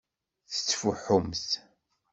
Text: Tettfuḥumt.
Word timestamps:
Tettfuḥumt. 0.51 1.45